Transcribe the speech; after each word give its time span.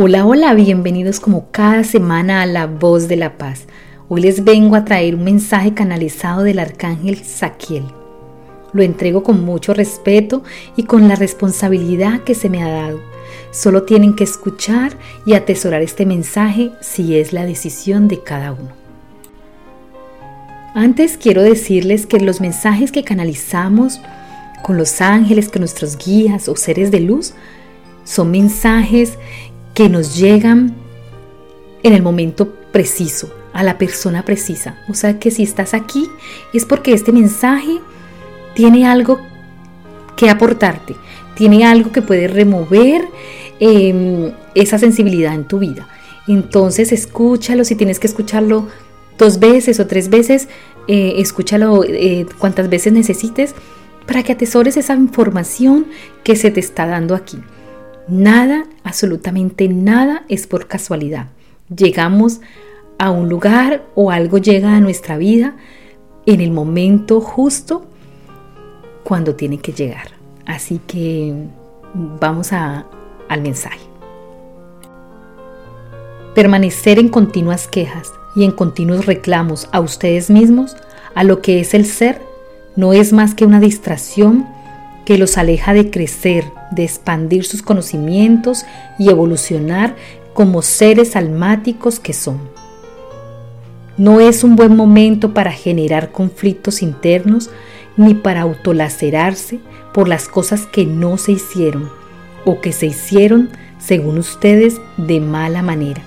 Hola, 0.00 0.24
hola, 0.24 0.54
bienvenidos 0.54 1.18
como 1.18 1.50
cada 1.50 1.82
semana 1.82 2.42
a 2.42 2.46
La 2.46 2.68
Voz 2.68 3.08
de 3.08 3.16
la 3.16 3.36
Paz. 3.36 3.66
Hoy 4.08 4.20
les 4.20 4.44
vengo 4.44 4.76
a 4.76 4.84
traer 4.84 5.16
un 5.16 5.24
mensaje 5.24 5.74
canalizado 5.74 6.44
del 6.44 6.60
arcángel 6.60 7.24
Saquiel. 7.24 7.82
Lo 8.72 8.84
entrego 8.84 9.24
con 9.24 9.44
mucho 9.44 9.74
respeto 9.74 10.44
y 10.76 10.84
con 10.84 11.08
la 11.08 11.16
responsabilidad 11.16 12.20
que 12.20 12.36
se 12.36 12.48
me 12.48 12.62
ha 12.62 12.68
dado. 12.68 13.00
Solo 13.50 13.82
tienen 13.82 14.14
que 14.14 14.22
escuchar 14.22 14.92
y 15.26 15.34
atesorar 15.34 15.82
este 15.82 16.06
mensaje 16.06 16.70
si 16.80 17.16
es 17.16 17.32
la 17.32 17.44
decisión 17.44 18.06
de 18.06 18.22
cada 18.22 18.52
uno. 18.52 18.70
Antes 20.76 21.16
quiero 21.16 21.42
decirles 21.42 22.06
que 22.06 22.20
los 22.20 22.40
mensajes 22.40 22.92
que 22.92 23.02
canalizamos 23.02 24.00
con 24.62 24.76
los 24.76 25.00
ángeles, 25.00 25.48
con 25.48 25.58
nuestros 25.62 25.98
guías 25.98 26.48
o 26.48 26.54
seres 26.54 26.92
de 26.92 27.00
luz, 27.00 27.34
son 28.04 28.30
mensajes 28.30 29.18
que 29.78 29.88
nos 29.88 30.16
llegan 30.16 30.74
en 31.84 31.92
el 31.92 32.02
momento 32.02 32.52
preciso, 32.72 33.32
a 33.52 33.62
la 33.62 33.78
persona 33.78 34.24
precisa. 34.24 34.76
O 34.88 34.94
sea 34.94 35.20
que 35.20 35.30
si 35.30 35.44
estás 35.44 35.72
aquí 35.72 36.10
es 36.52 36.64
porque 36.64 36.92
este 36.92 37.12
mensaje 37.12 37.78
tiene 38.56 38.88
algo 38.88 39.20
que 40.16 40.30
aportarte, 40.30 40.96
tiene 41.36 41.64
algo 41.64 41.92
que 41.92 42.02
puede 42.02 42.26
remover 42.26 43.04
em, 43.60 44.32
esa 44.56 44.80
sensibilidad 44.80 45.32
en 45.32 45.44
tu 45.44 45.60
vida. 45.60 45.86
Entonces 46.26 46.90
escúchalo, 46.90 47.62
si 47.62 47.76
tienes 47.76 48.00
que 48.00 48.08
escucharlo 48.08 48.66
dos 49.16 49.38
veces 49.38 49.78
o 49.78 49.86
tres 49.86 50.10
veces, 50.10 50.48
eh, 50.88 51.14
escúchalo 51.18 51.84
eh, 51.84 52.26
cuantas 52.38 52.68
veces 52.68 52.92
necesites 52.92 53.54
para 54.08 54.24
que 54.24 54.32
atesores 54.32 54.76
esa 54.76 54.96
información 54.96 55.86
que 56.24 56.34
se 56.34 56.50
te 56.50 56.58
está 56.58 56.84
dando 56.84 57.14
aquí. 57.14 57.38
Nada, 58.08 58.64
absolutamente 58.84 59.68
nada 59.68 60.24
es 60.28 60.46
por 60.46 60.66
casualidad. 60.66 61.26
Llegamos 61.74 62.40
a 62.98 63.10
un 63.10 63.28
lugar 63.28 63.84
o 63.94 64.10
algo 64.10 64.38
llega 64.38 64.74
a 64.74 64.80
nuestra 64.80 65.18
vida 65.18 65.56
en 66.26 66.40
el 66.40 66.50
momento 66.50 67.20
justo 67.20 67.86
cuando 69.04 69.34
tiene 69.34 69.58
que 69.58 69.72
llegar. 69.72 70.08
Así 70.46 70.80
que 70.86 71.34
vamos 71.94 72.52
al 72.52 73.42
mensaje. 73.42 73.80
Permanecer 76.34 76.98
en 76.98 77.08
continuas 77.08 77.68
quejas 77.68 78.12
y 78.34 78.44
en 78.44 78.52
continuos 78.52 79.06
reclamos 79.06 79.68
a 79.72 79.80
ustedes 79.80 80.30
mismos, 80.30 80.76
a 81.14 81.24
lo 81.24 81.42
que 81.42 81.60
es 81.60 81.74
el 81.74 81.84
ser, 81.84 82.22
no 82.76 82.92
es 82.92 83.12
más 83.12 83.34
que 83.34 83.44
una 83.44 83.60
distracción 83.60 84.46
que 85.04 85.18
los 85.18 85.36
aleja 85.36 85.74
de 85.74 85.90
crecer, 85.90 86.44
de 86.70 86.84
expandir 86.84 87.44
sus 87.44 87.62
conocimientos 87.62 88.64
y 88.98 89.10
evolucionar 89.10 89.96
como 90.34 90.62
seres 90.62 91.16
almáticos 91.16 92.00
que 92.00 92.12
son. 92.12 92.38
No 93.96 94.20
es 94.20 94.44
un 94.44 94.54
buen 94.54 94.76
momento 94.76 95.34
para 95.34 95.50
generar 95.50 96.12
conflictos 96.12 96.82
internos 96.82 97.50
ni 97.96 98.14
para 98.14 98.42
autolacerarse 98.42 99.58
por 99.92 100.08
las 100.08 100.28
cosas 100.28 100.66
que 100.66 100.86
no 100.86 101.18
se 101.18 101.32
hicieron 101.32 101.90
o 102.44 102.60
que 102.60 102.72
se 102.72 102.86
hicieron, 102.86 103.50
según 103.78 104.18
ustedes, 104.18 104.80
de 104.96 105.20
mala 105.20 105.62
manera. 105.62 106.02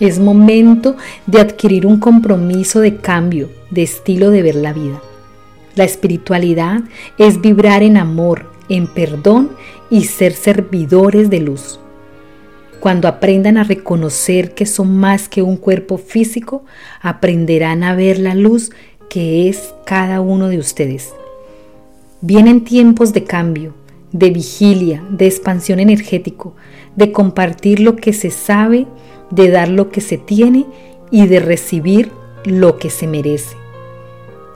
Es 0.00 0.18
momento 0.18 0.96
de 1.26 1.40
adquirir 1.40 1.86
un 1.86 2.00
compromiso 2.00 2.80
de 2.80 2.96
cambio 2.96 3.48
de 3.70 3.82
estilo 3.82 4.30
de 4.30 4.42
ver 4.42 4.56
la 4.56 4.72
vida 4.72 5.00
la 5.76 5.84
espiritualidad 5.84 6.80
es 7.18 7.40
vibrar 7.42 7.82
en 7.82 7.98
amor, 7.98 8.50
en 8.68 8.86
perdón 8.86 9.50
y 9.90 10.04
ser 10.04 10.32
servidores 10.32 11.30
de 11.30 11.40
luz. 11.40 11.78
Cuando 12.80 13.08
aprendan 13.08 13.56
a 13.56 13.64
reconocer 13.64 14.54
que 14.54 14.66
son 14.66 14.96
más 14.96 15.28
que 15.28 15.42
un 15.42 15.56
cuerpo 15.56 15.98
físico, 15.98 16.64
aprenderán 17.00 17.82
a 17.82 17.94
ver 17.94 18.18
la 18.18 18.34
luz 18.34 18.70
que 19.08 19.48
es 19.48 19.74
cada 19.84 20.20
uno 20.20 20.48
de 20.48 20.58
ustedes. 20.58 21.12
Vienen 22.20 22.64
tiempos 22.64 23.12
de 23.12 23.24
cambio, 23.24 23.74
de 24.12 24.30
vigilia, 24.30 25.02
de 25.10 25.26
expansión 25.26 25.80
energético, 25.80 26.54
de 26.96 27.12
compartir 27.12 27.80
lo 27.80 27.96
que 27.96 28.12
se 28.12 28.30
sabe, 28.30 28.86
de 29.30 29.50
dar 29.50 29.68
lo 29.68 29.90
que 29.90 30.00
se 30.00 30.18
tiene 30.18 30.66
y 31.10 31.26
de 31.26 31.40
recibir 31.40 32.10
lo 32.44 32.78
que 32.78 32.90
se 32.90 33.06
merece. 33.06 33.56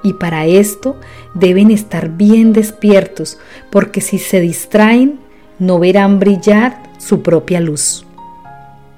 Y 0.03 0.15
para 0.15 0.47
esto 0.47 0.97
deben 1.34 1.71
estar 1.71 2.11
bien 2.11 2.53
despiertos, 2.53 3.38
porque 3.71 4.00
si 4.00 4.19
se 4.19 4.41
distraen, 4.41 5.21
no 5.59 5.78
verán 5.78 6.19
brillar 6.19 6.83
su 6.99 7.22
propia 7.22 7.61
luz. 7.61 8.06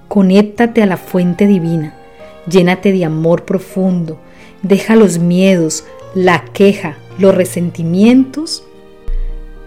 Conéctate 0.09 0.83
a 0.83 0.87
la 0.87 0.97
fuente 0.97 1.47
divina, 1.47 1.95
llénate 2.49 2.93
de 2.93 3.05
amor 3.05 3.45
profundo, 3.45 4.21
deja 4.63 4.95
los 4.95 5.19
miedos, 5.19 5.85
la 6.15 6.45
queja, 6.45 6.97
los 7.19 7.35
resentimientos 7.35 8.65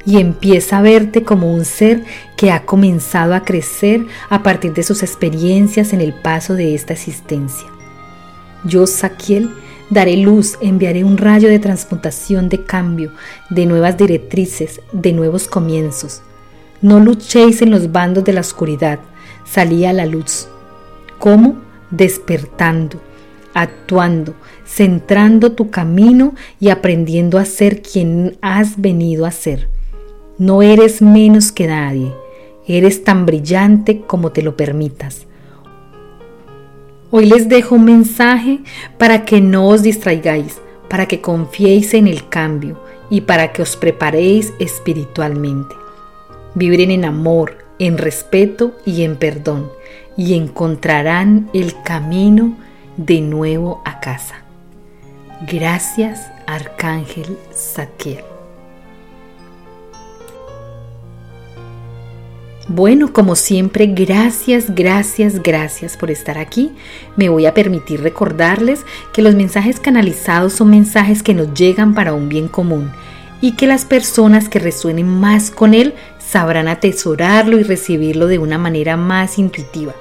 y 0.06 0.20
empieza 0.20 0.78
a 0.78 0.82
verte 0.82 1.24
como 1.24 1.52
un 1.52 1.66
ser 1.66 2.04
que 2.38 2.52
ha 2.52 2.66
comenzado 2.66 3.34
a 3.34 3.44
crecer 3.44 4.06
a 4.30 4.44
partir 4.44 4.74
de 4.74 4.84
sus 4.84 5.02
experiencias 5.04 5.94
en 5.94 6.02
el 6.02 6.14
paso 6.14 6.54
de 6.54 6.76
esta 6.76 6.94
existencia. 6.94 7.68
Yo, 8.64 8.88
Saquiel, 8.88 9.50
Daré 9.90 10.18
luz, 10.18 10.58
enviaré 10.62 11.04
un 11.04 11.18
rayo 11.18 11.48
de 11.48 11.60
transmutación, 11.60 12.50
de 12.50 12.64
cambio, 12.64 13.12
de 13.52 13.68
nuevas 13.68 13.98
directrices, 13.98 14.82
de 14.92 15.14
nuevos 15.14 15.48
comienzos. 15.48 16.22
No 16.82 17.00
luchéis 17.00 17.62
en 17.62 17.70
los 17.70 17.92
bandos 17.92 18.24
de 18.24 18.34
la 18.34 18.42
oscuridad, 18.42 19.00
salí 19.46 19.86
a 19.86 19.94
la 19.94 20.08
luz. 20.08 20.48
¿Cómo? 21.20 21.62
Despertando, 21.92 23.00
actuando, 23.54 24.34
centrando 24.66 25.52
tu 25.52 25.70
camino 25.70 26.34
y 26.60 26.70
aprendiendo 26.70 27.38
a 27.38 27.46
ser 27.46 27.84
quien 27.84 28.38
has 28.42 28.82
venido 28.82 29.26
a 29.26 29.32
ser. 29.32 29.70
No 30.40 30.64
eres 30.64 31.02
menos 31.02 31.52
que 31.52 31.68
nadie, 31.68 32.12
eres 32.68 33.04
tan 33.04 33.26
brillante 33.28 34.02
como 34.02 34.32
te 34.32 34.42
lo 34.42 34.58
permitas. 34.58 35.28
Hoy 37.18 37.28
les 37.28 37.48
dejo 37.48 37.76
un 37.76 37.86
mensaje 37.86 38.60
para 38.98 39.24
que 39.24 39.40
no 39.40 39.70
os 39.70 39.82
distraigáis, 39.84 40.60
para 40.90 41.06
que 41.06 41.22
confiéis 41.22 41.94
en 41.94 42.10
el 42.10 42.28
cambio 42.28 42.78
y 43.10 43.22
para 43.22 43.54
que 43.54 43.62
os 43.62 43.78
preparéis 43.78 44.52
espiritualmente. 44.60 45.74
Vibren 46.56 46.92
en 46.92 47.06
amor, 47.06 47.58
en 47.80 47.98
respeto 47.98 48.74
y 48.86 49.04
en 49.04 49.16
perdón 49.16 49.72
y 50.18 50.34
encontrarán 50.34 51.50
el 51.54 51.82
camino 51.84 52.58
de 52.98 53.22
nuevo 53.22 53.82
a 53.86 54.02
casa. 54.02 54.44
Gracias, 55.50 56.30
Arcángel 56.48 57.38
Saquiel. 57.54 58.35
Bueno, 62.68 63.14
como 63.14 63.36
siempre, 63.36 63.86
gracias, 63.86 64.74
gracias, 64.74 65.44
gracias 65.44 65.98
por 65.98 66.10
estar 66.10 66.40
aquí. 66.40 66.72
Me 67.16 67.30
voy 67.30 67.46
a 67.46 67.54
permitir 67.54 68.02
recordarles 68.02 68.84
que 69.14 69.22
los 69.22 69.36
mensajes 69.36 69.80
canalizados 69.80 70.54
son 70.54 70.72
mensajes 70.72 71.22
que 71.22 71.36
nos 71.36 71.54
llegan 71.54 71.94
para 71.94 72.14
un 72.14 72.28
bien 72.28 72.48
común 72.48 72.92
y 73.40 73.52
que 73.52 73.68
las 73.68 73.86
personas 73.86 74.50
que 74.50 74.58
resuenen 74.58 75.08
más 75.08 75.52
con 75.52 75.76
él 75.76 75.94
sabrán 76.18 76.68
atesorarlo 76.68 77.60
y 77.60 77.64
recibirlo 77.64 78.26
de 78.26 78.40
una 78.40 78.58
manera 78.58 78.98
más 78.98 79.38
intuitiva. 79.38 79.94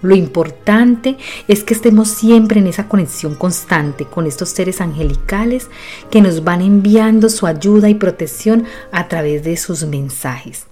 Lo 0.00 0.16
importante 0.16 1.16
es 1.46 1.62
que 1.62 1.74
estemos 1.74 2.08
siempre 2.08 2.58
en 2.58 2.66
esa 2.66 2.88
conexión 2.88 3.36
constante 3.36 4.06
con 4.06 4.26
estos 4.26 4.48
seres 4.48 4.80
angelicales 4.80 5.68
que 6.10 6.20
nos 6.20 6.42
van 6.42 6.62
enviando 6.62 7.28
su 7.28 7.46
ayuda 7.46 7.88
y 7.88 7.94
protección 7.94 8.64
a 8.90 9.06
través 9.06 9.44
de 9.44 9.56
sus 9.56 9.84
mensajes. 9.84 10.66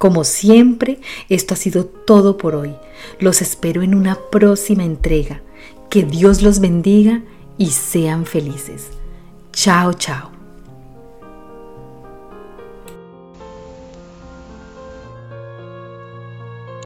Como 0.00 0.24
siempre, 0.24 0.98
esto 1.28 1.52
ha 1.52 1.58
sido 1.58 1.84
todo 1.84 2.38
por 2.38 2.54
hoy. 2.54 2.74
Los 3.18 3.42
espero 3.42 3.82
en 3.82 3.94
una 3.94 4.16
próxima 4.30 4.82
entrega. 4.82 5.42
Que 5.90 6.04
Dios 6.04 6.40
los 6.40 6.58
bendiga 6.60 7.20
y 7.58 7.66
sean 7.66 8.24
felices. 8.24 8.88
Chao, 9.52 9.92
chao. 9.92 10.39